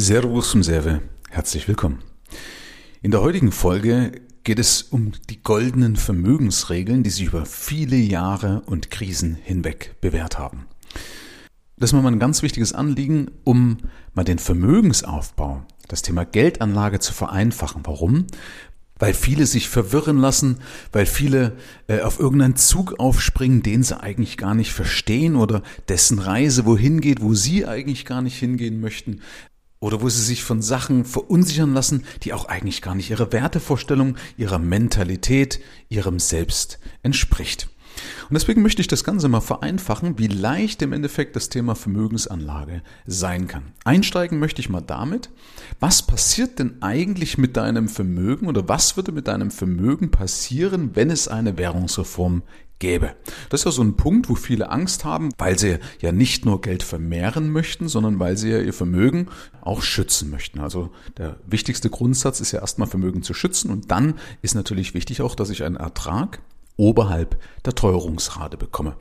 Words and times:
Servus 0.00 0.52
zum 0.52 0.62
Serve, 0.62 1.00
herzlich 1.28 1.66
willkommen. 1.66 2.04
In 3.02 3.10
der 3.10 3.20
heutigen 3.20 3.50
Folge 3.50 4.12
geht 4.44 4.60
es 4.60 4.80
um 4.82 5.10
die 5.28 5.42
goldenen 5.42 5.96
Vermögensregeln, 5.96 7.02
die 7.02 7.10
sich 7.10 7.26
über 7.26 7.44
viele 7.44 7.96
Jahre 7.96 8.62
und 8.66 8.92
Krisen 8.92 9.34
hinweg 9.34 9.96
bewährt 10.00 10.38
haben. 10.38 10.66
Das 11.78 11.90
ist 11.90 12.00
mal 12.00 12.06
ein 12.06 12.20
ganz 12.20 12.44
wichtiges 12.44 12.72
Anliegen, 12.72 13.32
um 13.42 13.78
mal 14.14 14.22
den 14.22 14.38
Vermögensaufbau, 14.38 15.66
das 15.88 16.02
Thema 16.02 16.24
Geldanlage 16.24 17.00
zu 17.00 17.12
vereinfachen. 17.12 17.82
Warum? 17.84 18.28
Weil 19.00 19.14
viele 19.14 19.46
sich 19.46 19.68
verwirren 19.68 20.18
lassen, 20.18 20.58
weil 20.92 21.06
viele 21.06 21.56
äh, 21.88 22.02
auf 22.02 22.20
irgendeinen 22.20 22.54
Zug 22.54 23.00
aufspringen, 23.00 23.64
den 23.64 23.82
sie 23.82 24.00
eigentlich 24.00 24.36
gar 24.36 24.54
nicht 24.54 24.72
verstehen 24.72 25.34
oder 25.34 25.64
dessen 25.88 26.20
Reise 26.20 26.66
wohin 26.66 27.00
geht, 27.00 27.20
wo 27.20 27.34
sie 27.34 27.66
eigentlich 27.66 28.04
gar 28.04 28.22
nicht 28.22 28.38
hingehen 28.38 28.80
möchten, 28.80 29.22
oder 29.80 30.02
wo 30.02 30.08
sie 30.08 30.22
sich 30.22 30.42
von 30.42 30.62
Sachen 30.62 31.04
verunsichern 31.04 31.74
lassen, 31.74 32.04
die 32.22 32.32
auch 32.32 32.46
eigentlich 32.46 32.82
gar 32.82 32.94
nicht 32.94 33.10
ihrer 33.10 33.32
Wertevorstellung, 33.32 34.16
ihrer 34.36 34.58
Mentalität, 34.58 35.60
ihrem 35.88 36.18
Selbst 36.18 36.78
entspricht. 37.02 37.68
Und 38.28 38.34
deswegen 38.34 38.62
möchte 38.62 38.80
ich 38.80 38.88
das 38.88 39.04
Ganze 39.04 39.28
mal 39.28 39.40
vereinfachen, 39.40 40.18
wie 40.18 40.26
leicht 40.26 40.82
im 40.82 40.92
Endeffekt 40.92 41.34
das 41.36 41.48
Thema 41.48 41.74
Vermögensanlage 41.74 42.82
sein 43.06 43.48
kann. 43.48 43.72
Einsteigen 43.84 44.38
möchte 44.38 44.60
ich 44.60 44.68
mal 44.68 44.80
damit, 44.80 45.30
was 45.80 46.02
passiert 46.02 46.58
denn 46.58 46.82
eigentlich 46.82 47.38
mit 47.38 47.56
deinem 47.56 47.88
Vermögen 47.88 48.46
oder 48.46 48.68
was 48.68 48.96
würde 48.96 49.12
mit 49.12 49.28
deinem 49.28 49.50
Vermögen 49.50 50.10
passieren, 50.10 50.94
wenn 50.94 51.10
es 51.10 51.28
eine 51.28 51.58
Währungsreform 51.58 52.42
gäbe. 52.78 53.14
Das 53.48 53.60
ist 53.60 53.64
ja 53.64 53.70
so 53.70 53.82
ein 53.82 53.96
Punkt, 53.96 54.28
wo 54.28 54.34
viele 54.34 54.70
Angst 54.70 55.04
haben, 55.04 55.30
weil 55.38 55.58
sie 55.58 55.78
ja 56.00 56.12
nicht 56.12 56.44
nur 56.44 56.60
Geld 56.60 56.82
vermehren 56.82 57.50
möchten, 57.50 57.88
sondern 57.88 58.18
weil 58.18 58.36
sie 58.36 58.50
ja 58.50 58.60
ihr 58.60 58.72
Vermögen 58.72 59.28
auch 59.60 59.82
schützen 59.82 60.30
möchten. 60.30 60.60
Also 60.60 60.90
der 61.16 61.36
wichtigste 61.46 61.90
Grundsatz 61.90 62.40
ist 62.40 62.52
ja 62.52 62.60
erstmal 62.60 62.88
Vermögen 62.88 63.22
zu 63.22 63.34
schützen 63.34 63.70
und 63.70 63.90
dann 63.90 64.14
ist 64.42 64.54
natürlich 64.54 64.94
wichtig 64.94 65.22
auch, 65.22 65.34
dass 65.34 65.50
ich 65.50 65.64
einen 65.64 65.76
Ertrag 65.76 66.40
oberhalb 66.76 67.40
der 67.64 67.74
Teuerungsrate 67.74 68.56
bekomme. 68.56 68.96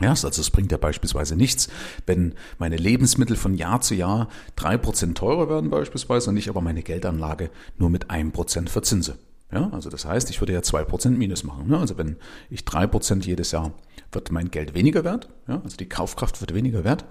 Ja, 0.00 0.10
also 0.10 0.28
es 0.28 0.50
bringt 0.50 0.70
ja 0.70 0.78
beispielsweise 0.78 1.34
nichts, 1.34 1.68
wenn 2.06 2.34
meine 2.58 2.76
Lebensmittel 2.76 3.36
von 3.36 3.54
Jahr 3.54 3.80
zu 3.80 3.94
Jahr 3.94 4.28
drei 4.54 4.76
Prozent 4.76 5.18
teurer 5.18 5.48
werden 5.48 5.70
beispielsweise 5.70 6.30
und 6.30 6.36
ich 6.36 6.48
aber 6.48 6.60
meine 6.60 6.82
Geldanlage 6.82 7.50
nur 7.78 7.90
mit 7.90 8.10
einem 8.10 8.30
Prozent 8.30 8.70
verzinse. 8.70 9.18
Ja, 9.50 9.70
also 9.70 9.88
das 9.88 10.04
heißt, 10.04 10.28
ich 10.30 10.40
würde 10.40 10.52
ja 10.52 10.62
zwei 10.62 10.84
Prozent 10.84 11.18
Minus 11.18 11.42
machen. 11.42 11.68
Ne? 11.68 11.78
Also 11.78 11.96
wenn 11.96 12.16
ich 12.50 12.64
drei 12.64 12.86
Prozent 12.86 13.26
jedes 13.26 13.52
Jahr, 13.52 13.72
wird 14.12 14.30
mein 14.30 14.50
Geld 14.50 14.74
weniger 14.74 15.04
wert. 15.04 15.28
Ja? 15.46 15.60
Also 15.64 15.76
die 15.76 15.88
Kaufkraft 15.88 16.40
wird 16.40 16.54
weniger 16.54 16.84
wert 16.84 17.04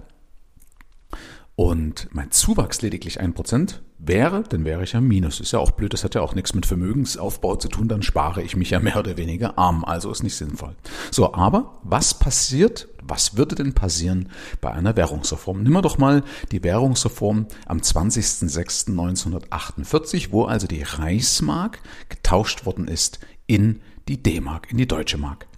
und 1.58 2.08
mein 2.12 2.30
Zuwachs 2.30 2.82
lediglich 2.82 3.18
ein 3.18 3.34
Prozent 3.34 3.82
wäre, 3.98 4.44
dann 4.48 4.64
wäre 4.64 4.84
ich 4.84 4.92
ja 4.92 5.00
Minus. 5.00 5.40
Ist 5.40 5.50
ja 5.50 5.58
auch 5.58 5.72
blöd, 5.72 5.92
das 5.92 6.04
hat 6.04 6.14
ja 6.14 6.20
auch 6.20 6.36
nichts 6.36 6.54
mit 6.54 6.66
Vermögensaufbau 6.66 7.56
zu 7.56 7.66
tun, 7.66 7.88
dann 7.88 8.02
spare 8.02 8.42
ich 8.42 8.54
mich 8.54 8.70
ja 8.70 8.78
mehr 8.78 8.96
oder 8.96 9.16
weniger 9.16 9.58
arm, 9.58 9.84
also 9.84 10.08
ist 10.12 10.22
nicht 10.22 10.36
sinnvoll. 10.36 10.76
So, 11.10 11.34
aber 11.34 11.80
was 11.82 12.14
passiert, 12.14 12.86
was 13.02 13.36
würde 13.36 13.56
denn 13.56 13.72
passieren 13.72 14.28
bei 14.60 14.70
einer 14.70 14.94
Währungsreform? 14.94 15.64
Nimm 15.64 15.82
doch 15.82 15.98
mal 15.98 16.22
die 16.52 16.62
Währungsreform 16.62 17.48
am 17.66 17.78
20.06.1948, 17.78 20.28
wo 20.30 20.44
also 20.44 20.68
die 20.68 20.84
Reichsmark 20.84 21.80
getauscht 22.08 22.66
worden 22.66 22.86
ist 22.86 23.18
in 23.48 23.80
die 24.06 24.22
D-Mark, 24.22 24.70
in 24.70 24.78
die 24.78 24.86
deutsche 24.86 25.18
Mark. 25.18 25.48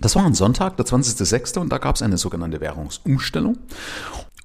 Das 0.00 0.16
war 0.16 0.24
ein 0.24 0.34
Sonntag, 0.34 0.78
der 0.78 0.86
20.06. 0.86 1.58
und 1.58 1.70
da 1.70 1.78
gab 1.78 1.94
es 1.94 2.02
eine 2.02 2.16
sogenannte 2.16 2.60
Währungsumstellung. 2.60 3.58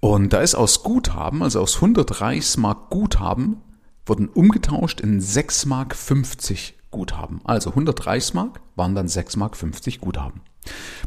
Und 0.05 0.33
da 0.33 0.41
ist 0.41 0.53
aus 0.53 0.83
Guthaben, 0.83 1.41
also 1.41 1.61
aus 1.61 1.77
100 1.77 2.21
Reichsmark 2.21 2.91
Guthaben, 2.91 3.63
wurden 4.05 4.29
umgetauscht 4.29 5.01
in 5.01 5.19
6 5.19 5.65
Mark 5.65 5.95
50 5.95 6.77
Guthaben. 6.91 7.41
Also 7.43 7.71
100 7.71 8.05
Reichsmark 8.05 8.61
waren 8.75 8.93
dann 8.93 9.07
6 9.07 9.35
Mark 9.37 9.57
50 9.57 10.01
Guthaben. 10.01 10.41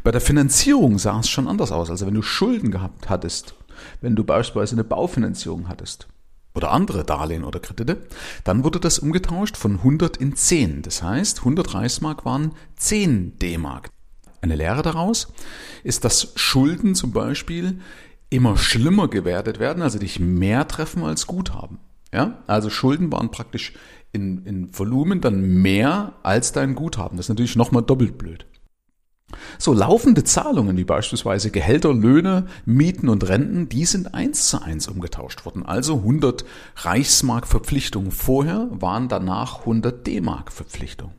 Bei 0.03 0.11
der 0.11 0.19
Finanzierung 0.19 0.99
sah 0.99 1.17
es 1.17 1.29
schon 1.29 1.47
anders 1.47 1.71
aus. 1.71 1.89
Also 1.89 2.07
wenn 2.07 2.13
du 2.13 2.21
Schulden 2.21 2.71
gehabt 2.71 3.07
hattest, 3.07 3.55
wenn 4.01 4.17
du 4.17 4.25
beispielsweise 4.25 4.75
eine 4.75 4.83
Baufinanzierung 4.83 5.69
hattest 5.69 6.09
oder 6.53 6.71
andere 6.71 7.05
Darlehen 7.05 7.45
oder 7.45 7.61
Kredite, 7.61 8.05
dann 8.43 8.65
wurde 8.65 8.81
das 8.81 8.99
umgetauscht 8.99 9.55
von 9.55 9.75
100 9.77 10.17
in 10.17 10.35
10. 10.35 10.81
Das 10.81 11.03
heißt, 11.03 11.39
100 11.39 11.73
Reichsmark 11.73 12.25
waren 12.25 12.51
10 12.75 13.39
D-Mark. 13.39 13.91
Eine 14.41 14.55
Lehre 14.55 14.81
daraus 14.81 15.31
ist, 15.85 16.03
dass 16.03 16.33
Schulden 16.35 16.95
zum 16.95 17.11
Beispiel 17.11 17.79
immer 18.29 18.57
schlimmer 18.57 19.07
gewertet 19.07 19.59
werden, 19.59 19.81
also 19.81 19.99
dich 19.99 20.19
mehr 20.19 20.67
treffen 20.67 21.03
als 21.03 21.27
Guthaben. 21.27 21.79
Ja, 22.13 22.39
also 22.47 22.69
Schulden 22.69 23.11
waren 23.11 23.31
praktisch 23.31 23.73
in, 24.11 24.45
in 24.45 24.77
Volumen 24.77 25.21
dann 25.21 25.61
mehr 25.61 26.13
als 26.23 26.51
dein 26.51 26.75
Guthaben. 26.75 27.17
Das 27.17 27.25
ist 27.25 27.29
natürlich 27.29 27.55
nochmal 27.55 27.83
doppelt 27.83 28.17
blöd. 28.17 28.45
So 29.59 29.73
laufende 29.73 30.23
Zahlungen 30.23 30.75
wie 30.77 30.83
beispielsweise 30.83 31.51
Gehälter, 31.51 31.93
Löhne, 31.93 32.47
Mieten 32.65 33.09
und 33.09 33.27
Renten, 33.27 33.69
die 33.69 33.85
sind 33.85 34.15
eins 34.15 34.47
zu 34.47 34.61
eins 34.61 34.87
umgetauscht 34.87 35.45
worden. 35.45 35.63
Also 35.63 35.97
100 35.97 36.45
Reichsmark 36.77 37.45
Verpflichtungen 37.47 38.11
vorher 38.11 38.67
waren 38.71 39.07
danach 39.07 39.59
100 39.59 40.07
D-Mark 40.07 40.51
Verpflichtungen. 40.51 41.13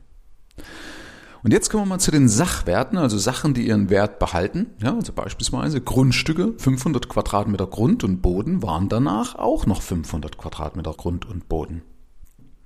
Und 1.43 1.51
jetzt 1.51 1.69
kommen 1.69 1.83
wir 1.83 1.89
mal 1.89 1.99
zu 1.99 2.11
den 2.11 2.29
Sachwerten, 2.29 2.99
also 2.99 3.17
Sachen, 3.17 3.53
die 3.53 3.67
ihren 3.67 3.89
Wert 3.89 4.19
behalten. 4.19 4.67
Ja, 4.81 4.93
also 4.93 5.11
beispielsweise 5.11 5.81
Grundstücke, 5.81 6.53
500 6.57 7.09
Quadratmeter 7.09 7.65
Grund 7.65 8.03
und 8.03 8.21
Boden 8.21 8.61
waren 8.61 8.89
danach 8.89 9.35
auch 9.35 9.65
noch 9.65 9.81
500 9.81 10.37
Quadratmeter 10.37 10.93
Grund 10.93 11.25
und 11.25 11.49
Boden. 11.49 11.81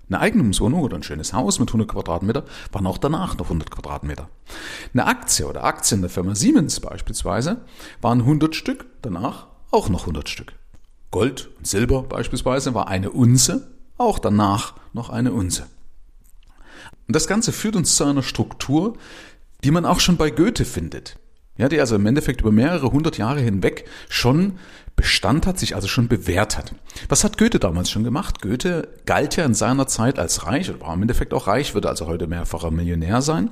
Eine 0.08 0.20
Eigentumswohnung 0.20 0.82
oder 0.82 0.98
ein 0.98 1.04
schönes 1.04 1.34
Haus 1.34 1.58
mit 1.58 1.70
100 1.70 1.90
Quadratmeter 1.90 2.44
waren 2.72 2.86
auch 2.86 2.98
danach 2.98 3.38
noch 3.38 3.46
100 3.46 3.72
Quadratmeter. 3.72 4.30
Eine 4.94 5.08
Aktie 5.08 5.48
oder 5.48 5.64
Aktien 5.64 6.02
der 6.02 6.10
Firma 6.10 6.36
Siemens 6.36 6.80
beispielsweise 6.80 7.62
waren 8.02 8.22
100 8.22 8.56
Stück, 8.56 8.86
danach 9.02 9.48
auch 9.72 9.90
noch 9.90 10.02
100 10.02 10.30
Stück. 10.30 10.54
Gold 11.12 11.50
und 11.58 11.66
Silber 11.66 12.04
beispielsweise 12.04 12.74
war 12.74 12.88
eine 12.88 13.10
Unze, 13.10 13.72
auch 13.98 14.20
danach 14.20 14.76
noch 14.94 15.10
eine 15.10 15.32
Unze. 15.32 15.66
Und 17.08 17.16
das 17.16 17.28
Ganze 17.28 17.52
führt 17.52 17.76
uns 17.76 17.96
zu 17.96 18.04
einer 18.04 18.24
Struktur, 18.24 18.98
die 19.64 19.72
man 19.72 19.86
auch 19.86 20.00
schon 20.00 20.18
bei 20.18 20.30
Goethe 20.30 20.66
findet. 20.66 21.18
Ja, 21.58 21.70
die 21.70 21.80
also 21.80 21.96
im 21.96 22.06
Endeffekt 22.06 22.42
über 22.42 22.52
mehrere 22.52 22.92
hundert 22.92 23.18
Jahre 23.18 23.40
hinweg 23.40 23.86
schon 24.10 24.60
Bestand 24.96 25.46
hat, 25.46 25.60
sich 25.60 25.76
also 25.76 25.88
schon 25.88 26.08
bewährt 26.08 26.58
hat. 26.58 26.74
Was 27.10 27.24
hat 27.24 27.38
Goethe 27.38 27.60
damals 27.60 27.90
schon 27.90 28.04
gemacht? 28.04 28.42
Goethe 28.42 28.88
galt 29.06 29.36
ja 29.36 29.46
in 29.46 29.54
seiner 29.54 29.88
Zeit 29.88 30.20
als 30.20 30.46
reich 30.46 30.72
war 30.80 30.94
im 30.94 31.02
Endeffekt 31.02 31.34
auch 31.34 31.48
reich, 31.48 31.74
würde 31.74 31.90
also 31.90 32.08
heute 32.08 32.28
mehrfacher 32.28 32.72
Millionär 32.72 33.22
sein. 33.22 33.52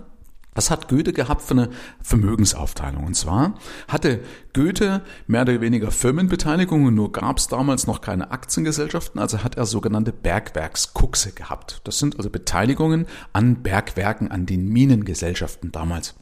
Was 0.56 0.70
hat 0.70 0.88
Goethe 0.88 1.14
gehabt 1.14 1.42
für 1.42 1.54
eine 1.54 1.70
Vermögensaufteilung? 2.02 3.06
Und 3.06 3.16
zwar 3.16 3.56
hatte 3.88 4.22
Goethe 4.54 5.02
mehr 5.28 5.44
oder 5.44 5.62
weniger 5.62 5.92
Firmenbeteiligungen, 5.92 6.94
nur 6.94 7.12
gab 7.12 7.38
es 7.38 7.48
damals 7.48 7.88
noch 7.88 8.02
keine 8.02 8.32
Aktiengesellschaften, 8.32 9.20
also 9.20 9.44
hat 9.44 9.56
er 9.56 9.66
sogenannte 9.66 10.12
Bergwerkskuxe 10.12 11.32
gehabt. 11.32 11.82
Das 11.84 12.00
sind 12.00 12.18
also 12.18 12.30
Beteiligungen 12.30 13.08
an 13.34 13.64
Bergwerken, 13.64 14.32
an 14.32 14.46
den 14.46 14.68
Minengesellschaften 14.70 15.72
damals. 15.72 16.16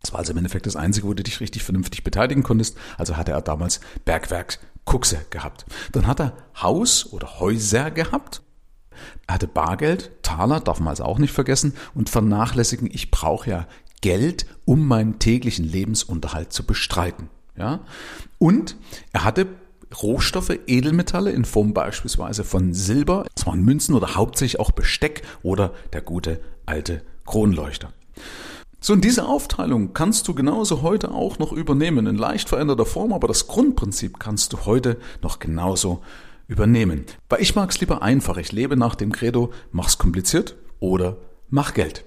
Das 0.00 0.12
war 0.12 0.20
also 0.20 0.32
im 0.32 0.38
Endeffekt 0.38 0.66
das 0.66 0.76
Einzige, 0.76 1.08
wo 1.08 1.14
du 1.14 1.22
dich 1.22 1.40
richtig 1.40 1.64
vernünftig 1.64 2.04
beteiligen 2.04 2.42
konntest. 2.42 2.78
Also 2.96 3.16
hatte 3.16 3.32
er 3.32 3.42
damals 3.42 3.80
Bergwerkskuxe 4.04 5.26
gehabt. 5.30 5.66
Dann 5.92 6.06
hat 6.06 6.20
er 6.20 6.36
Haus 6.62 7.12
oder 7.12 7.40
Häuser 7.40 7.90
gehabt 7.90 8.42
er 9.26 9.34
hatte 9.34 9.48
Bargeld, 9.48 10.10
Taler, 10.22 10.60
darf 10.60 10.80
man 10.80 10.88
also 10.88 11.04
auch 11.04 11.18
nicht 11.18 11.32
vergessen, 11.32 11.74
und 11.94 12.10
vernachlässigen, 12.10 12.88
ich 12.92 13.10
brauche 13.10 13.50
ja 13.50 13.66
Geld, 14.00 14.46
um 14.64 14.86
meinen 14.86 15.18
täglichen 15.18 15.64
Lebensunterhalt 15.64 16.52
zu 16.52 16.64
bestreiten. 16.64 17.28
Ja? 17.56 17.80
Und 18.38 18.76
er 19.12 19.24
hatte 19.24 19.46
Rohstoffe, 20.02 20.58
Edelmetalle 20.66 21.30
in 21.30 21.44
Form 21.44 21.72
beispielsweise 21.72 22.44
von 22.44 22.74
Silber, 22.74 23.24
das 23.34 23.46
waren 23.46 23.62
Münzen 23.62 23.94
oder 23.94 24.14
hauptsächlich 24.14 24.60
auch 24.60 24.72
Besteck 24.72 25.22
oder 25.42 25.72
der 25.92 26.02
gute 26.02 26.40
alte 26.66 27.02
Kronleuchter. 27.24 27.92
So, 28.80 28.92
und 28.92 29.04
diese 29.04 29.26
Aufteilung 29.26 29.94
kannst 29.94 30.28
du 30.28 30.34
genauso 30.34 30.82
heute 30.82 31.10
auch 31.10 31.38
noch 31.38 31.52
übernehmen, 31.52 32.06
in 32.06 32.16
leicht 32.16 32.48
veränderter 32.48 32.86
Form, 32.86 33.12
aber 33.12 33.26
das 33.26 33.46
Grundprinzip 33.46 34.20
kannst 34.20 34.52
du 34.52 34.66
heute 34.66 34.98
noch 35.22 35.38
genauso 35.38 36.02
übernehmen. 36.46 37.06
Weil 37.28 37.42
ich 37.42 37.54
mag 37.54 37.70
es 37.70 37.80
lieber 37.80 38.02
einfach. 38.02 38.36
Ich 38.36 38.52
lebe 38.52 38.76
nach 38.76 38.94
dem 38.94 39.12
Credo, 39.12 39.52
mach's 39.72 39.98
kompliziert 39.98 40.56
oder 40.80 41.18
mach 41.48 41.74
Geld. 41.74 42.04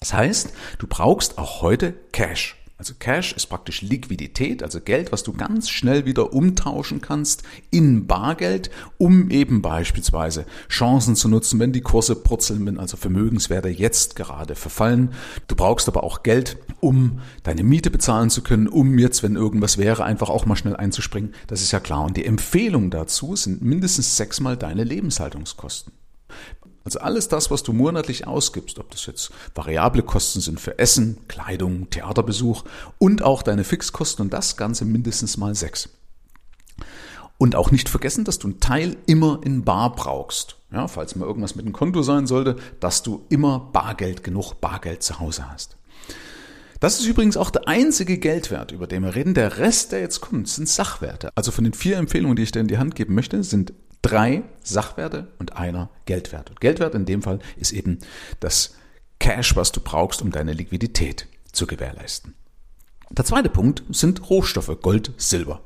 Das 0.00 0.12
heißt, 0.12 0.52
du 0.78 0.86
brauchst 0.86 1.38
auch 1.38 1.62
heute 1.62 1.94
Cash. 2.12 2.63
Also 2.76 2.94
Cash 2.98 3.34
ist 3.34 3.46
praktisch 3.46 3.82
Liquidität, 3.82 4.62
also 4.62 4.80
Geld, 4.80 5.12
was 5.12 5.22
du 5.22 5.32
ganz 5.32 5.70
schnell 5.70 6.06
wieder 6.06 6.32
umtauschen 6.32 7.00
kannst 7.00 7.44
in 7.70 8.08
Bargeld, 8.08 8.68
um 8.98 9.30
eben 9.30 9.62
beispielsweise 9.62 10.44
Chancen 10.68 11.14
zu 11.14 11.28
nutzen, 11.28 11.60
wenn 11.60 11.72
die 11.72 11.82
Kurse 11.82 12.16
purzeln, 12.16 12.66
wenn 12.66 12.80
also 12.80 12.96
Vermögenswerte 12.96 13.68
jetzt 13.68 14.16
gerade 14.16 14.56
verfallen. 14.56 15.12
Du 15.46 15.54
brauchst 15.54 15.86
aber 15.86 16.02
auch 16.02 16.24
Geld, 16.24 16.56
um 16.80 17.20
deine 17.44 17.62
Miete 17.62 17.92
bezahlen 17.92 18.28
zu 18.28 18.42
können, 18.42 18.66
um 18.66 18.98
jetzt, 18.98 19.22
wenn 19.22 19.36
irgendwas 19.36 19.78
wäre, 19.78 20.02
einfach 20.02 20.28
auch 20.28 20.44
mal 20.44 20.56
schnell 20.56 20.76
einzuspringen. 20.76 21.32
Das 21.46 21.62
ist 21.62 21.70
ja 21.70 21.78
klar. 21.78 22.04
Und 22.04 22.16
die 22.16 22.26
Empfehlung 22.26 22.90
dazu 22.90 23.36
sind 23.36 23.62
mindestens 23.62 24.16
sechsmal 24.16 24.56
deine 24.56 24.82
Lebenshaltungskosten. 24.82 25.92
Also 26.84 27.00
alles 27.00 27.28
das, 27.28 27.50
was 27.50 27.62
du 27.62 27.72
monatlich 27.72 28.26
ausgibst, 28.26 28.78
ob 28.78 28.90
das 28.90 29.06
jetzt 29.06 29.30
variable 29.54 30.02
Kosten 30.02 30.40
sind 30.40 30.60
für 30.60 30.78
Essen, 30.78 31.26
Kleidung, 31.28 31.88
Theaterbesuch 31.88 32.64
und 32.98 33.22
auch 33.22 33.42
deine 33.42 33.64
Fixkosten 33.64 34.26
und 34.26 34.32
das 34.32 34.56
Ganze 34.56 34.84
mindestens 34.84 35.38
mal 35.38 35.54
sechs. 35.54 35.88
Und 37.38 37.56
auch 37.56 37.70
nicht 37.70 37.88
vergessen, 37.88 38.24
dass 38.24 38.38
du 38.38 38.48
einen 38.48 38.60
Teil 38.60 38.96
immer 39.06 39.40
in 39.42 39.64
Bar 39.64 39.94
brauchst. 39.94 40.56
Ja, 40.70 40.86
falls 40.86 41.16
mal 41.16 41.26
irgendwas 41.26 41.54
mit 41.54 41.64
dem 41.64 41.72
Konto 41.72 42.02
sein 42.02 42.26
sollte, 42.26 42.56
dass 42.80 43.02
du 43.02 43.24
immer 43.28 43.58
Bargeld, 43.72 44.22
genug 44.22 44.60
Bargeld 44.60 45.02
zu 45.02 45.20
Hause 45.20 45.50
hast. 45.50 45.76
Das 46.80 47.00
ist 47.00 47.06
übrigens 47.06 47.36
auch 47.36 47.50
der 47.50 47.66
einzige 47.66 48.18
Geldwert, 48.18 48.72
über 48.72 48.86
den 48.86 49.04
wir 49.04 49.14
reden. 49.14 49.32
Der 49.32 49.58
Rest, 49.58 49.92
der 49.92 50.00
jetzt 50.00 50.20
kommt, 50.20 50.48
sind 50.48 50.68
Sachwerte. 50.68 51.30
Also 51.34 51.50
von 51.50 51.64
den 51.64 51.72
vier 51.72 51.96
Empfehlungen, 51.96 52.36
die 52.36 52.42
ich 52.42 52.52
dir 52.52 52.60
in 52.60 52.68
die 52.68 52.76
Hand 52.76 52.94
geben 52.94 53.14
möchte, 53.14 53.42
sind 53.42 53.72
drei 54.04 54.42
Sachwerte 54.62 55.28
und 55.38 55.56
einer 55.56 55.88
Geldwert. 56.04 56.50
Und 56.50 56.60
Geldwert 56.60 56.94
in 56.94 57.06
dem 57.06 57.22
Fall 57.22 57.38
ist 57.56 57.72
eben 57.72 57.98
das 58.40 58.74
Cash, 59.18 59.56
was 59.56 59.72
du 59.72 59.80
brauchst, 59.80 60.20
um 60.20 60.30
deine 60.30 60.52
Liquidität 60.52 61.26
zu 61.52 61.66
gewährleisten. 61.66 62.34
Der 63.10 63.24
zweite 63.24 63.48
Punkt 63.48 63.82
sind 63.88 64.28
Rohstoffe, 64.28 64.78
Gold, 64.82 65.12
Silber. 65.16 65.62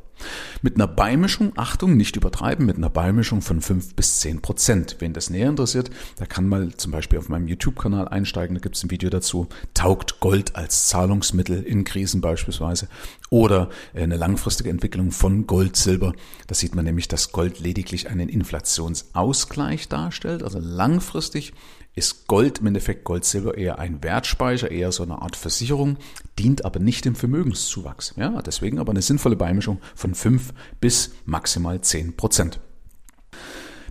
Mit 0.63 0.75
einer 0.75 0.87
Beimischung, 0.87 1.53
Achtung, 1.57 1.97
nicht 1.97 2.17
übertreiben, 2.17 2.67
mit 2.67 2.77
einer 2.77 2.91
Beimischung 2.91 3.43
von 3.43 3.61
5 3.61 3.95
bis 3.95 4.21
10 4.21 4.43
Prozent. 4.43 4.97
Wen 4.99 5.13
das 5.13 5.31
näher 5.31 5.49
interessiert, 5.49 5.91
der 6.19 6.27
kann 6.27 6.49
mal 6.49 6.75
zum 6.77 6.93
Beispiel 6.93 7.19
auf 7.19 7.29
meinem 7.29 7.49
YouTube-Kanal 7.49 8.09
einsteigen, 8.09 8.55
da 8.55 8.61
gibt 8.61 8.77
es 8.77 8.85
ein 8.85 8.91
Video 8.91 9.11
dazu. 9.11 9.49
Taugt 9.75 10.21
Gold 10.21 10.57
als 10.57 10.89
Zahlungsmittel 10.89 11.63
in 11.63 11.85
Krisen 11.85 12.21
beispielsweise 12.21 12.89
oder 13.31 13.71
eine 13.95 14.17
langfristige 14.17 14.71
Entwicklung 14.71 15.11
von 15.11 15.47
Gold, 15.47 15.77
Silber. 15.77 16.13
Da 16.47 16.55
sieht 16.55 16.75
man 16.75 16.85
nämlich, 16.85 17.09
dass 17.09 17.33
Gold 17.33 17.61
lediglich 17.61 18.09
einen 18.09 18.29
Inflationsausgleich 18.29 19.89
darstellt, 19.89 20.43
also 20.43 20.59
langfristig 20.59 21.53
ist 21.99 22.27
Gold 22.29 22.61
im 22.61 22.69
Endeffekt 22.69 23.05
Gold, 23.05 23.25
Silber 23.25 23.59
eher 23.59 23.79
ein 23.79 24.03
Wertspeicher, 24.03 24.71
eher 24.71 24.93
so 24.93 25.03
eine 25.03 25.21
Art 25.21 25.37
Versicherung, 25.37 25.99
dient 26.39 26.65
aber 26.65 26.81
nicht 26.81 27.05
dem 27.05 27.15
Vermögenszuwachs. 27.15 28.15
Ja, 28.17 28.41
deswegen 28.41 28.79
aber 28.79 28.91
eine 28.91 29.03
sinnvolle 29.03 29.37
Beimischung 29.37 29.81
von 29.95 30.15
5 30.15 30.55
bis 30.81 31.11
maximal 31.27 31.81
10 31.81 32.17
Prozent. 32.17 32.61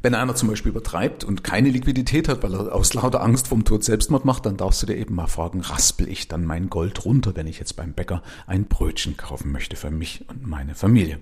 Wenn 0.02 0.16
einer 0.16 0.36
zum 0.36 0.48
Beispiel 0.50 0.70
übertreibt 0.70 1.24
und 1.24 1.44
keine 1.44 1.70
Liquidität 1.70 2.30
hat, 2.30 2.44
weil 2.44 2.54
er 2.54 2.74
aus 2.74 2.94
lauter 2.94 3.22
Angst 3.22 3.48
vom 3.48 3.66
Tod 3.66 3.84
Selbstmord 3.84 4.26
macht, 4.26 4.46
dann 4.46 4.56
darfst 4.56 4.82
du 4.82 4.86
dir 4.86 4.96
eben 4.96 5.16
mal 5.16 5.28
fragen, 5.28 5.62
raspel 5.62 6.08
ich 6.08 6.28
dann 6.28 6.46
mein 6.46 6.70
Gold 6.70 7.04
runter, 7.04 7.36
wenn 7.36 7.48
ich 7.48 7.60
jetzt 7.60 7.76
beim 7.76 7.94
Bäcker 7.94 8.22
ein 8.46 8.66
Brötchen 8.66 9.18
kaufen 9.18 9.52
möchte 9.52 9.76
für 9.76 9.92
mich 9.92 10.24
und 10.30 10.46
meine 10.48 10.76
Familie. 10.76 11.20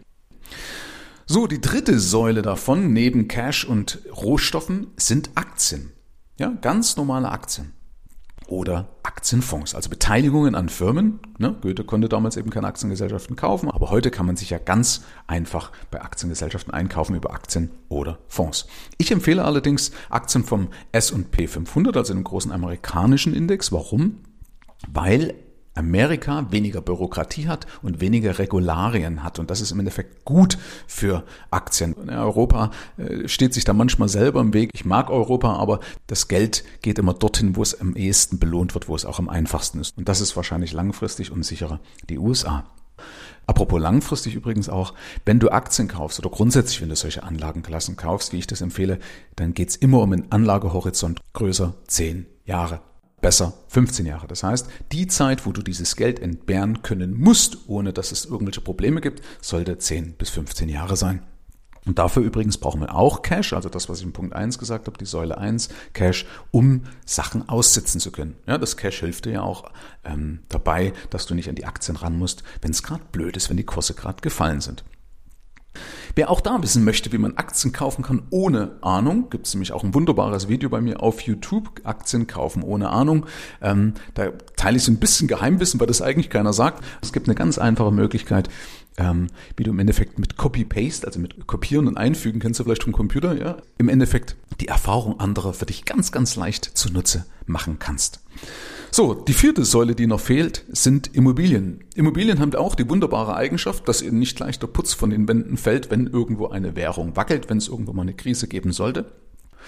So, 1.25 1.47
die 1.47 1.61
dritte 1.61 1.99
Säule 1.99 2.43
davon, 2.43 2.93
neben 2.93 3.27
Cash 3.27 3.65
und 3.65 3.99
Rohstoffen, 4.15 4.87
sind 4.97 5.31
Aktien. 5.33 5.94
Ja, 6.37 6.49
ganz 6.61 6.97
normale 6.97 7.29
Aktien. 7.29 7.71
Oder 8.47 8.89
Aktienfonds, 9.01 9.73
also 9.73 9.89
Beteiligungen 9.89 10.53
an 10.53 10.69
Firmen. 10.69 11.19
Ne? 11.39 11.55
Goethe 11.61 11.83
konnte 11.83 12.09
damals 12.09 12.37
eben 12.37 12.51
keine 12.51 12.67
Aktiengesellschaften 12.67 13.35
kaufen, 13.35 13.71
aber 13.71 13.89
heute 13.89 14.11
kann 14.11 14.25
man 14.25 14.35
sich 14.35 14.51
ja 14.51 14.59
ganz 14.59 15.01
einfach 15.25 15.71
bei 15.89 16.01
Aktiengesellschaften 16.01 16.73
einkaufen 16.73 17.15
über 17.15 17.33
Aktien 17.33 17.71
oder 17.89 18.19
Fonds. 18.27 18.67
Ich 18.97 19.11
empfehle 19.11 19.43
allerdings 19.45 19.91
Aktien 20.09 20.43
vom 20.43 20.67
S&P 20.91 21.47
500, 21.47 21.97
also 21.97 22.13
dem 22.13 22.23
großen 22.23 22.51
amerikanischen 22.51 23.33
Index. 23.33 23.71
Warum? 23.71 24.19
Weil 24.87 25.33
Amerika 25.75 26.47
weniger 26.51 26.81
Bürokratie 26.81 27.47
hat 27.47 27.67
und 27.81 28.01
weniger 28.01 28.39
Regularien 28.39 29.23
hat. 29.23 29.39
Und 29.39 29.51
das 29.51 29.61
ist 29.61 29.71
im 29.71 29.79
Endeffekt 29.79 30.25
gut 30.25 30.57
für 30.87 31.23
Aktien. 31.51 32.09
Europa 32.09 32.71
äh, 32.97 33.27
steht 33.27 33.53
sich 33.53 33.65
da 33.65 33.73
manchmal 33.73 34.09
selber 34.09 34.41
im 34.41 34.53
Weg. 34.53 34.71
Ich 34.73 34.85
mag 34.85 35.09
Europa, 35.09 35.55
aber 35.55 35.81
das 36.07 36.27
Geld 36.27 36.63
geht 36.81 36.97
immer 36.97 37.13
dorthin, 37.13 37.55
wo 37.55 37.61
es 37.61 37.79
am 37.79 37.95
ehesten 37.95 38.39
belohnt 38.39 38.73
wird, 38.73 38.87
wo 38.87 38.95
es 38.95 39.05
auch 39.05 39.19
am 39.19 39.29
einfachsten 39.29 39.79
ist. 39.79 39.97
Und 39.97 40.09
das 40.09 40.21
ist 40.21 40.35
wahrscheinlich 40.35 40.73
langfristig 40.73 41.31
und 41.31 41.43
sicherer 41.43 41.79
die 42.09 42.17
USA. 42.17 42.65
Apropos 43.47 43.79
langfristig 43.79 44.35
übrigens 44.35 44.69
auch, 44.69 44.93
wenn 45.25 45.39
du 45.39 45.49
Aktien 45.49 45.87
kaufst 45.87 46.19
oder 46.19 46.29
grundsätzlich, 46.29 46.81
wenn 46.81 46.89
du 46.89 46.95
solche 46.95 47.23
Anlagenklassen 47.23 47.95
kaufst, 47.95 48.33
wie 48.33 48.39
ich 48.39 48.47
das 48.47 48.61
empfehle, 48.61 48.99
dann 49.35 49.53
geht's 49.53 49.75
immer 49.75 50.01
um 50.01 50.13
einen 50.13 50.31
Anlagehorizont 50.31 51.19
größer 51.33 51.75
10 51.87 52.25
Jahre 52.45 52.79
besser 53.25 53.53
15 53.69 54.05
Jahre. 54.05 54.27
Das 54.27 54.43
heißt, 54.43 54.67
die 54.91 55.07
Zeit, 55.07 55.47
wo 55.47 55.51
du 55.51 55.63
dieses 55.63 55.95
Geld 55.95 56.19
entbehren 56.19 56.83
können 56.83 57.19
musst, 57.19 57.57
ohne 57.65 57.91
dass 57.91 58.11
es 58.11 58.25
irgendwelche 58.25 58.61
Probleme 58.61 59.01
gibt, 59.01 59.23
sollte 59.41 59.79
10 59.79 60.13
bis 60.13 60.29
15 60.29 60.69
Jahre 60.69 60.95
sein. 60.95 61.23
Und 61.87 61.97
dafür 61.97 62.21
übrigens 62.21 62.59
brauchen 62.59 62.81
wir 62.81 62.93
auch 62.93 63.23
Cash, 63.23 63.53
also 63.53 63.67
das, 63.67 63.89
was 63.89 63.97
ich 63.97 64.05
in 64.05 64.13
Punkt 64.13 64.35
1 64.35 64.59
gesagt 64.59 64.85
habe, 64.85 64.99
die 64.99 65.07
Säule 65.07 65.39
1, 65.39 65.69
Cash, 65.93 66.27
um 66.51 66.83
Sachen 67.07 67.49
aussitzen 67.49 67.99
zu 67.99 68.11
können. 68.11 68.35
Ja, 68.45 68.59
das 68.59 68.77
Cash 68.77 68.99
hilft 68.99 69.25
dir 69.25 69.33
ja 69.33 69.41
auch 69.41 69.71
ähm, 70.03 70.41
dabei, 70.49 70.93
dass 71.09 71.25
du 71.25 71.33
nicht 71.33 71.49
an 71.49 71.55
die 71.55 71.65
Aktien 71.65 71.97
ran 71.97 72.19
musst, 72.19 72.43
wenn 72.61 72.69
es 72.69 72.83
gerade 72.83 73.01
blöd 73.11 73.37
ist, 73.37 73.49
wenn 73.49 73.57
die 73.57 73.63
Kurse 73.63 73.95
gerade 73.95 74.21
gefallen 74.21 74.61
sind. 74.61 74.83
Wer 76.15 76.29
auch 76.29 76.41
da 76.41 76.61
wissen 76.61 76.83
möchte, 76.83 77.11
wie 77.11 77.17
man 77.17 77.37
Aktien 77.37 77.73
kaufen 77.73 78.03
kann 78.03 78.23
ohne 78.29 78.77
Ahnung, 78.81 79.29
gibt 79.29 79.47
es 79.47 79.53
nämlich 79.53 79.71
auch 79.71 79.83
ein 79.83 79.93
wunderbares 79.93 80.47
Video 80.47 80.69
bei 80.69 80.81
mir 80.81 81.01
auf 81.01 81.21
YouTube, 81.21 81.81
Aktien 81.83 82.27
kaufen 82.27 82.63
ohne 82.63 82.89
Ahnung. 82.89 83.25
Ähm, 83.61 83.93
da 84.13 84.31
teile 84.55 84.77
ich 84.77 84.83
so 84.83 84.91
ein 84.91 84.99
bisschen 84.99 85.27
Geheimwissen, 85.27 85.79
weil 85.79 85.87
das 85.87 86.01
eigentlich 86.01 86.29
keiner 86.29 86.53
sagt. 86.53 86.83
Es 87.01 87.13
gibt 87.13 87.27
eine 87.27 87.35
ganz 87.35 87.57
einfache 87.57 87.91
Möglichkeit, 87.91 88.49
ähm, 88.97 89.27
wie 89.57 89.63
du 89.63 89.71
im 89.71 89.79
Endeffekt 89.79 90.19
mit 90.19 90.37
Copy-Paste, 90.37 91.05
also 91.05 91.19
mit 91.19 91.47
Kopieren 91.47 91.87
und 91.87 91.97
Einfügen, 91.97 92.39
kennst 92.39 92.59
du 92.59 92.63
vielleicht 92.63 92.83
vom 92.83 92.93
Computer, 92.93 93.37
ja, 93.37 93.57
im 93.77 93.89
Endeffekt 93.89 94.35
die 94.61 94.67
Erfahrung 94.67 95.19
anderer 95.19 95.53
für 95.53 95.65
dich 95.65 95.85
ganz, 95.85 96.11
ganz 96.11 96.35
leicht 96.35 96.65
zunutze 96.77 97.25
machen 97.45 97.77
kannst. 97.79 98.21
So, 98.97 99.13
die 99.13 99.33
vierte 99.33 99.65
Säule, 99.65 99.93
die 99.93 100.07
noch 100.07 100.21
fehlt, 100.21 100.63
sind 100.69 101.13
Immobilien. 101.13 101.83
Immobilien 101.95 102.39
haben 102.39 102.55
auch 102.55 102.75
die 102.75 102.89
wunderbare 102.89 103.35
Eigenschaft, 103.35 103.89
dass 103.89 104.01
ihnen 104.01 104.19
nicht 104.19 104.39
leicht 104.39 104.61
der 104.61 104.67
Putz 104.67 104.93
von 104.93 105.09
den 105.09 105.27
Wänden 105.27 105.57
fällt, 105.57 105.91
wenn 105.91 106.07
irgendwo 106.07 106.47
eine 106.47 106.77
Währung 106.77 107.17
wackelt, 107.17 107.49
wenn 107.49 107.57
es 107.57 107.67
irgendwo 107.67 107.91
mal 107.91 108.03
eine 108.03 108.13
Krise 108.13 108.47
geben 108.47 108.71
sollte. 108.71 109.11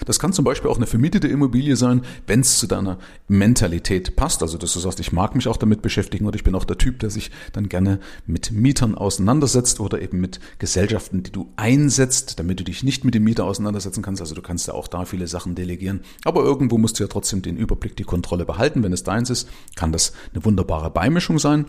Das 0.06 0.18
kann 0.18 0.32
zum 0.32 0.44
Beispiel 0.44 0.70
auch 0.70 0.76
eine 0.76 0.86
vermietete 0.86 1.28
Immobilie 1.28 1.76
sein, 1.76 2.02
wenn 2.26 2.40
es 2.40 2.58
zu 2.58 2.66
deiner 2.66 2.98
Mentalität 3.28 4.16
passt. 4.16 4.42
Also 4.42 4.58
dass 4.58 4.72
du 4.72 4.80
sagst, 4.80 5.00
ich 5.00 5.12
mag 5.12 5.34
mich 5.34 5.48
auch 5.48 5.56
damit 5.56 5.82
beschäftigen 5.82 6.26
oder 6.26 6.36
ich 6.36 6.44
bin 6.44 6.54
auch 6.54 6.64
der 6.64 6.78
Typ, 6.78 6.98
der 7.00 7.10
sich 7.10 7.30
dann 7.52 7.68
gerne 7.68 8.00
mit 8.26 8.50
Mietern 8.50 8.94
auseinandersetzt 8.94 9.80
oder 9.80 10.00
eben 10.00 10.20
mit 10.20 10.40
Gesellschaften, 10.58 11.22
die 11.22 11.32
du 11.32 11.50
einsetzt, 11.56 12.38
damit 12.38 12.60
du 12.60 12.64
dich 12.64 12.82
nicht 12.82 13.04
mit 13.04 13.14
dem 13.14 13.24
Mieter 13.24 13.44
auseinandersetzen 13.44 14.02
kannst. 14.02 14.20
Also 14.20 14.34
du 14.34 14.42
kannst 14.42 14.68
ja 14.68 14.74
auch 14.74 14.88
da 14.88 15.04
viele 15.04 15.26
Sachen 15.26 15.54
delegieren. 15.54 16.00
Aber 16.24 16.42
irgendwo 16.42 16.78
musst 16.78 16.98
du 16.98 17.04
ja 17.04 17.08
trotzdem 17.08 17.42
den 17.42 17.56
Überblick, 17.56 17.96
die 17.96 18.04
Kontrolle 18.04 18.44
behalten. 18.44 18.82
Wenn 18.82 18.92
es 18.92 19.02
deins 19.02 19.30
ist, 19.30 19.48
kann 19.76 19.92
das 19.92 20.12
eine 20.34 20.44
wunderbare 20.44 20.90
Beimischung 20.90 21.38
sein. 21.38 21.66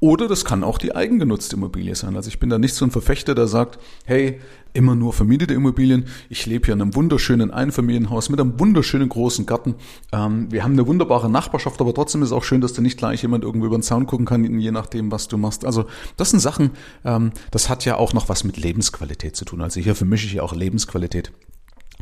Oder 0.00 0.28
das 0.28 0.44
kann 0.44 0.64
auch 0.64 0.78
die 0.78 0.94
eigengenutzte 0.94 1.56
Immobilie 1.56 1.94
sein. 1.94 2.16
Also 2.16 2.28
ich 2.28 2.38
bin 2.38 2.50
da 2.50 2.58
nicht 2.58 2.74
so 2.74 2.84
ein 2.84 2.90
Verfechter, 2.90 3.34
der 3.34 3.46
sagt, 3.46 3.78
hey, 4.04 4.40
immer 4.72 4.94
nur 4.94 5.12
vermietete 5.12 5.54
Immobilien. 5.54 6.06
Ich 6.28 6.46
lebe 6.46 6.66
hier 6.66 6.74
in 6.74 6.82
einem 6.82 6.94
wunderschönen 6.94 7.50
Einfamilienhaus 7.50 8.28
mit 8.28 8.40
einem 8.40 8.58
wunderschönen 8.58 9.08
großen 9.08 9.46
Garten. 9.46 9.74
Ähm, 10.12 10.50
wir 10.50 10.64
haben 10.64 10.72
eine 10.72 10.86
wunderbare 10.86 11.30
Nachbarschaft, 11.30 11.80
aber 11.80 11.94
trotzdem 11.94 12.22
ist 12.22 12.28
es 12.28 12.32
auch 12.32 12.44
schön, 12.44 12.60
dass 12.60 12.72
da 12.72 12.82
nicht 12.82 12.98
gleich 12.98 13.22
jemand 13.22 13.44
irgendwo 13.44 13.66
über 13.66 13.78
den 13.78 13.82
Zaun 13.82 14.06
gucken 14.06 14.26
kann, 14.26 14.44
je 14.58 14.70
nachdem, 14.70 15.10
was 15.10 15.28
du 15.28 15.36
machst. 15.36 15.64
Also 15.64 15.86
das 16.16 16.30
sind 16.30 16.40
Sachen, 16.40 16.70
ähm, 17.04 17.32
das 17.50 17.68
hat 17.68 17.84
ja 17.84 17.96
auch 17.96 18.12
noch 18.12 18.28
was 18.28 18.44
mit 18.44 18.56
Lebensqualität 18.56 19.36
zu 19.36 19.44
tun. 19.44 19.60
Also 19.60 19.80
hier 19.80 19.94
vermische 19.94 20.26
ich 20.26 20.34
ja 20.34 20.42
auch 20.42 20.54
Lebensqualität 20.54 21.32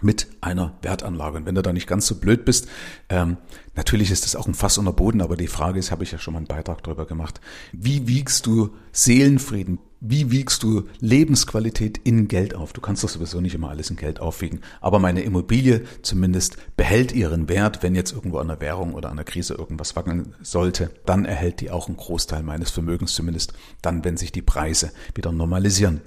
mit 0.03 0.29
einer 0.41 0.79
Wertanlage. 0.83 1.39
Und 1.39 1.47
wenn 1.47 1.55
du 1.55 1.63
da 1.63 1.73
nicht 1.73 1.87
ganz 1.87 2.07
so 2.07 2.15
blöd 2.17 2.45
bist, 2.45 2.69
ähm, 3.09 3.37
natürlich 3.75 4.11
ist 4.11 4.25
das 4.25 4.37
auch 4.37 4.47
ein 4.47 4.55
Fass 4.55 4.79
unter 4.79 4.93
Boden, 4.93 5.21
aber 5.21 5.37
die 5.37 5.47
Frage 5.47 5.79
ist, 5.79 5.91
habe 5.91 6.05
ich 6.05 6.13
ja 6.13 6.19
schon 6.19 6.35
mal 6.35 6.39
einen 6.39 6.47
Beitrag 6.47 6.83
darüber 6.83 7.07
gemacht, 7.07 7.41
wie 7.73 8.09
wiegst 8.09 8.47
du 8.47 8.71
Seelenfrieden, 8.93 9.79
wie 10.01 10.31
wiegst 10.31 10.63
du 10.63 10.89
Lebensqualität 11.01 11.99
in 11.99 12.27
Geld 12.27 12.55
auf? 12.55 12.73
Du 12.73 12.81
kannst 12.81 13.05
doch 13.05 13.09
sowieso 13.11 13.41
nicht 13.43 13.55
immer 13.55 13.69
alles 13.69 13.91
in 13.91 13.97
Geld 13.97 14.19
aufwiegen. 14.19 14.61
Aber 14.81 14.99
meine 14.99 15.21
Immobilie 15.21 15.83
zumindest 16.01 16.57
behält 16.77 17.13
ihren 17.13 17.51
Wert, 17.51 17.83
wenn 17.83 17.95
jetzt 17.95 18.13
irgendwo 18.13 18.39
an 18.39 18.49
der 18.49 18.63
Währung 18.63 18.95
oder 18.95 19.11
an 19.11 19.17
der 19.17 19.27
Krise 19.27 19.55
irgendwas 19.55 19.97
wackeln 19.97 20.35
sollte, 20.41 20.91
dann 21.05 21.27
erhält 21.27 21.61
die 21.61 21.71
auch 21.71 21.89
einen 21.89 21.99
Großteil 21.99 22.43
meines 22.43 22.71
Vermögens 22.71 23.13
zumindest, 23.13 23.53
dann 23.83 24.03
wenn 24.03 24.17
sich 24.17 24.33
die 24.33 24.41
Preise 24.41 24.91
wieder 25.15 25.33
normalisieren. 25.33 26.01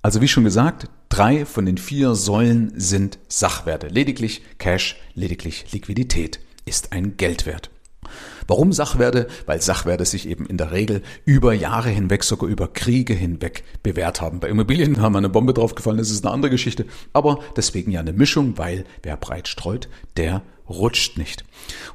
Also 0.00 0.20
wie 0.20 0.28
schon 0.28 0.44
gesagt, 0.44 0.88
drei 1.08 1.46
von 1.46 1.66
den 1.66 1.78
vier 1.78 2.14
Säulen 2.14 2.72
sind 2.76 3.18
Sachwerte. 3.26 3.88
Lediglich 3.88 4.42
Cash, 4.58 5.00
lediglich 5.14 5.72
Liquidität 5.72 6.38
ist 6.64 6.92
ein 6.92 7.16
Geldwert. 7.16 7.70
Warum 8.46 8.72
Sachwerte? 8.72 9.26
Weil 9.46 9.60
Sachwerte 9.60 10.04
sich 10.04 10.28
eben 10.28 10.46
in 10.46 10.56
der 10.56 10.72
Regel 10.72 11.02
über 11.24 11.52
Jahre 11.52 11.90
hinweg, 11.90 12.24
sogar 12.24 12.48
über 12.48 12.68
Kriege 12.68 13.14
hinweg 13.14 13.64
bewährt 13.82 14.20
haben. 14.20 14.40
Bei 14.40 14.48
Immobilien 14.48 15.00
haben 15.00 15.12
wir 15.12 15.18
eine 15.18 15.28
Bombe 15.28 15.54
draufgefallen, 15.54 15.98
das 15.98 16.10
ist 16.10 16.24
eine 16.24 16.34
andere 16.34 16.50
Geschichte. 16.50 16.86
Aber 17.12 17.40
deswegen 17.56 17.90
ja 17.90 18.00
eine 18.00 18.12
Mischung, 18.12 18.58
weil 18.58 18.84
wer 19.02 19.16
breit 19.16 19.48
streut, 19.48 19.88
der 20.16 20.42
rutscht 20.68 21.18
nicht. 21.18 21.44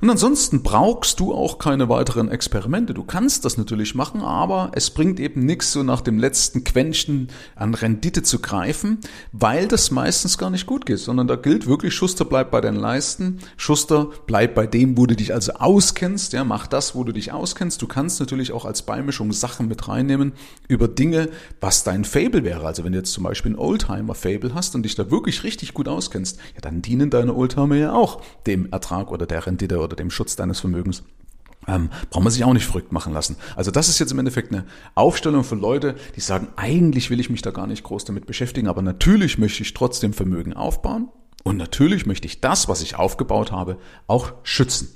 Und 0.02 0.10
ansonsten 0.10 0.64
brauchst 0.64 1.20
du 1.20 1.34
auch 1.34 1.58
keine 1.58 1.90
weiteren 1.90 2.30
Experimente. 2.30 2.94
Du 2.94 3.04
kannst 3.04 3.46
das 3.46 3.58
natürlich 3.58 3.96
machen, 3.96 4.22
aber 4.22 4.72
es 4.74 4.92
bringt 4.92 5.20
eben 5.20 5.46
nichts, 5.46 5.72
so 5.72 5.84
nach 5.84 6.02
dem 6.02 6.20
letzten 6.20 6.64
Quäntchen 6.64 7.30
an 7.56 7.74
Rendite 7.74 8.24
zu 8.24 8.40
greifen, 8.40 9.00
weil 9.32 9.68
das 9.68 9.92
meistens 9.92 10.38
gar 10.38 10.50
nicht 10.50 10.66
gut 10.66 10.86
geht, 10.86 11.00
sondern 11.00 11.28
da 11.28 11.36
gilt 11.36 11.68
wirklich, 11.68 11.94
Schuster 11.94 12.26
bleibt 12.26 12.52
bei 12.52 12.62
deinen 12.62 12.78
Leisten, 12.78 13.40
Schuster 13.58 14.10
bleibt 14.28 14.56
bei 14.56 14.68
dem, 14.68 14.98
wo 14.98 15.06
du 15.06 15.16
dich 15.16 15.34
also 15.34 15.54
auskennst, 15.54 16.34
ja, 16.34 16.44
mach 16.44 16.68
das, 16.68 16.96
wo 16.96 17.04
du 17.04 17.12
dich 17.12 17.32
auskennst. 17.32 17.82
Du 17.82 17.88
kannst 17.88 18.20
natürlich 18.20 18.52
auch 18.52 18.66
als 18.66 18.84
Beimischung 18.84 19.34
Sachen 19.34 19.68
mit 19.68 19.88
reinnehmen 19.88 20.34
über 20.68 20.88
Dinge, 20.88 21.30
was 21.60 21.84
dein 21.84 22.06
Fable 22.06 22.44
wäre. 22.44 22.66
Also 22.66 22.84
wenn 22.84 22.94
du 22.94 23.00
jetzt 23.00 23.14
zum 23.14 23.24
Beispiel 23.24 23.52
ein 23.52 23.60
Oldtimer-Fable 23.60 24.54
hast 24.54 24.76
und 24.76 24.84
dich 24.84 24.96
da 24.96 25.12
wirklich 25.12 25.44
richtig 25.44 25.74
gut 25.74 25.88
auskennst, 25.88 26.38
ja, 26.56 26.62
dann 26.62 26.82
dienen 26.82 27.10
deine 27.10 27.36
Oldtimer 27.36 27.76
ja 27.76 27.94
auch 27.94 28.22
dem 28.48 28.59
dem 28.64 28.72
Ertrag 28.72 29.12
oder 29.12 29.26
der 29.26 29.46
Rendite 29.46 29.80
oder 29.80 29.96
dem 29.96 30.12
Schutz 30.12 30.36
deines 30.36 30.60
Vermögens. 30.60 31.04
Ähm, 31.68 31.90
braucht 32.10 32.24
man 32.24 32.32
sich 32.32 32.44
auch 32.44 32.54
nicht 32.54 32.66
verrückt 32.66 32.92
machen 32.92 33.14
lassen. 33.14 33.36
Also 33.56 33.70
das 33.70 33.90
ist 33.90 34.00
jetzt 34.00 34.12
im 34.12 34.20
Endeffekt 34.20 34.52
eine 34.52 34.66
Aufstellung 34.96 35.44
für 35.44 35.56
Leute, 35.56 35.96
die 36.16 36.22
sagen, 36.22 36.48
eigentlich 36.56 37.10
will 37.10 37.20
ich 37.20 37.30
mich 37.30 37.42
da 37.42 37.52
gar 37.52 37.68
nicht 37.68 37.84
groß 37.84 38.06
damit 38.06 38.26
beschäftigen, 38.26 38.68
aber 38.68 38.82
natürlich 38.82 39.38
möchte 39.38 39.64
ich 39.64 39.74
trotzdem 39.74 40.14
Vermögen 40.14 40.54
aufbauen. 40.54 41.10
Und 41.44 41.56
natürlich 41.58 42.06
möchte 42.06 42.28
ich 42.28 42.42
das, 42.42 42.68
was 42.68 42.82
ich 42.82 42.96
aufgebaut 42.96 43.52
habe, 43.52 43.78
auch 44.08 44.34
schützen. 44.44 44.90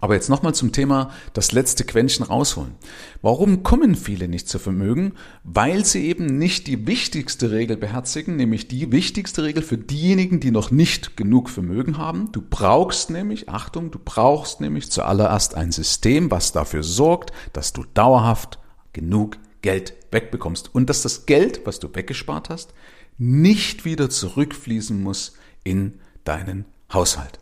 Aber 0.00 0.14
jetzt 0.14 0.30
nochmal 0.30 0.54
zum 0.54 0.72
Thema 0.72 1.10
das 1.34 1.52
letzte 1.52 1.84
Quäntchen 1.84 2.24
rausholen. 2.24 2.72
Warum 3.20 3.62
kommen 3.62 3.94
viele 3.94 4.26
nicht 4.26 4.48
zu 4.48 4.58
Vermögen? 4.58 5.12
Weil 5.44 5.84
sie 5.84 6.06
eben 6.06 6.38
nicht 6.38 6.66
die 6.66 6.86
wichtigste 6.86 7.50
Regel 7.50 7.76
beherzigen, 7.76 8.36
nämlich 8.36 8.68
die 8.68 8.90
wichtigste 8.90 9.42
Regel 9.42 9.62
für 9.62 9.78
diejenigen, 9.78 10.40
die 10.40 10.50
noch 10.50 10.70
nicht 10.70 11.16
genug 11.16 11.50
Vermögen 11.50 11.98
haben. 11.98 12.32
Du 12.32 12.42
brauchst 12.42 13.10
nämlich, 13.10 13.48
Achtung, 13.50 13.90
du 13.90 14.00
brauchst 14.02 14.60
nämlich 14.60 14.90
zuallererst 14.90 15.54
ein 15.54 15.72
System, 15.72 16.30
was 16.30 16.52
dafür 16.52 16.82
sorgt, 16.82 17.32
dass 17.52 17.72
du 17.74 17.84
dauerhaft 17.92 18.58
genug 18.94 19.36
Geld 19.60 19.94
wegbekommst 20.10 20.74
und 20.74 20.88
dass 20.90 21.02
das 21.02 21.26
Geld, 21.26 21.60
was 21.64 21.78
du 21.78 21.94
weggespart 21.94 22.48
hast, 22.48 22.74
nicht 23.18 23.84
wieder 23.84 24.10
zurückfließen 24.10 25.00
muss 25.00 25.34
in 25.64 26.00
deinen 26.24 26.66
Haushalt. 26.92 27.38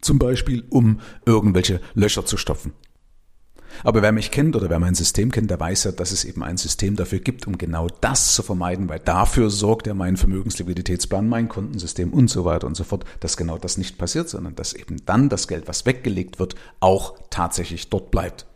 Zum 0.00 0.18
Beispiel, 0.18 0.64
um 0.70 1.00
irgendwelche 1.24 1.80
Löcher 1.94 2.24
zu 2.26 2.36
stopfen. 2.36 2.72
Aber 3.84 4.02
wer 4.02 4.12
mich 4.12 4.30
kennt 4.30 4.56
oder 4.56 4.70
wer 4.70 4.78
mein 4.78 4.94
System 4.94 5.30
kennt, 5.30 5.50
der 5.50 5.60
weiß 5.60 5.84
ja, 5.84 5.92
dass 5.92 6.12
es 6.12 6.24
eben 6.24 6.42
ein 6.42 6.56
System 6.56 6.96
dafür 6.96 7.18
gibt, 7.18 7.46
um 7.46 7.58
genau 7.58 7.88
das 8.00 8.34
zu 8.34 8.42
vermeiden, 8.42 8.88
weil 8.88 9.00
dafür 9.00 9.50
sorgt 9.50 9.86
ja 9.86 9.94
mein 9.94 10.16
Vermögensliquiditätsplan, 10.16 11.28
mein 11.28 11.48
Kontensystem 11.48 12.12
und 12.12 12.28
so 12.28 12.44
weiter 12.44 12.66
und 12.66 12.76
so 12.76 12.84
fort, 12.84 13.04
dass 13.20 13.36
genau 13.36 13.58
das 13.58 13.76
nicht 13.76 13.98
passiert, 13.98 14.28
sondern 14.28 14.54
dass 14.54 14.72
eben 14.72 15.04
dann 15.04 15.28
das 15.28 15.48
Geld, 15.48 15.68
was 15.68 15.86
weggelegt 15.86 16.38
wird, 16.38 16.54
auch 16.80 17.18
tatsächlich 17.30 17.90
dort 17.90 18.10
bleibt. 18.10 18.46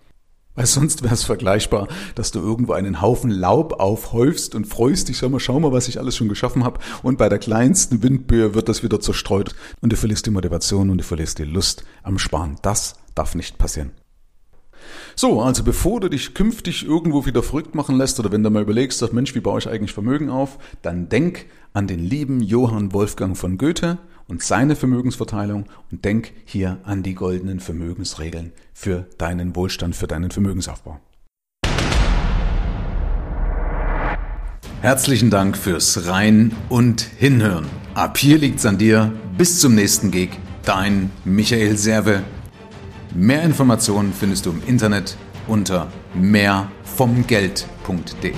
Weil 0.55 0.67
sonst 0.67 1.03
wäre 1.03 1.15
es 1.15 1.23
vergleichbar, 1.23 1.87
dass 2.17 2.33
du 2.33 2.41
irgendwo 2.41 2.73
einen 2.73 3.01
Haufen 3.01 3.31
Laub 3.31 3.81
aufhäufst 3.81 4.55
und 4.55 4.67
freust 4.67 5.09
dich, 5.09 5.19
sag 5.19 5.31
mal, 5.31 5.39
schau 5.39 5.61
mal, 5.61 5.73
was 5.73 5.89
ich 5.89 5.99
alles 5.99 6.17
schon 6.17 6.29
geschaffen 6.29 6.65
habe. 6.65 6.81
Und 7.03 7.19
bei 7.19 7.29
der 7.29 7.39
kleinsten 7.39 8.03
Windböe 8.03 8.55
wird 8.55 8.69
das 8.69 8.83
wieder 8.83 9.01
zerstreut 9.01 9.55
und 9.81 9.93
du 9.93 9.97
verlierst 9.97 10.27
die 10.27 10.31
Motivation 10.31 10.91
und 10.91 10.99
du 10.99 11.05
verlierst 11.05 11.39
die 11.39 11.45
Lust 11.45 11.85
am 12.03 12.19
Sparen. 12.19 12.57
Das 12.63 12.97
darf 13.15 13.35
nicht 13.35 13.59
passieren. 13.59 13.93
So, 15.15 15.41
also 15.41 15.63
bevor 15.63 16.01
du 16.01 16.09
dich 16.09 16.35
künftig 16.35 16.85
irgendwo 16.85 17.27
wieder 17.27 17.43
verrückt 17.43 17.75
machen 17.75 17.97
lässt 17.97 18.19
oder 18.19 18.33
wenn 18.33 18.43
du 18.43 18.51
mal 18.51 18.63
überlegst, 18.63 18.99
sag 18.99 19.13
Mensch, 19.13 19.35
wie 19.35 19.41
baue 19.41 19.59
ich 19.59 19.69
eigentlich 19.69 19.93
Vermögen 19.93 20.31
auf, 20.31 20.59
dann 20.83 21.09
denk 21.09 21.47
an 21.73 21.87
den 21.87 22.01
lieben 22.01 22.41
Johann 22.41 22.93
Wolfgang 22.93 23.37
von 23.37 23.59
Goethe 23.59 23.99
und 24.31 24.43
seine 24.43 24.77
Vermögensverteilung 24.77 25.67
und 25.91 26.05
denk 26.05 26.33
hier 26.45 26.79
an 26.85 27.03
die 27.03 27.15
goldenen 27.15 27.59
Vermögensregeln 27.61 28.53
für 28.73 29.07
deinen 29.19 29.57
Wohlstand, 29.57 29.97
für 29.97 30.07
deinen 30.07 30.31
Vermögensaufbau. 30.31 31.01
Herzlichen 34.81 35.29
Dank 35.29 35.59
fürs 35.59 36.07
Rein 36.07 36.53
und 36.71 37.03
Hinhören. 37.03 37.67
Ab 37.95 38.17
hier 38.17 38.39
liegt's 38.39 38.65
an 38.65 38.79
dir. 38.79 39.13
Bis 39.37 39.61
zum 39.61 39.75
nächsten 39.75 40.11
Gig. 40.11 40.31
Dein 40.65 41.11
Michael 41.25 41.77
Serve. 41.77 42.23
Mehr 43.15 43.43
Informationen 43.43 44.15
findest 44.15 44.47
du 44.47 44.53
im 44.53 44.63
Internet 44.67 45.19
unter 45.49 45.93
mehrvomgeld.de. 46.15 48.35